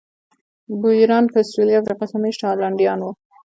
[0.81, 3.11] بویران په سوېلي افریقا کې مېشت هالنډیان وو.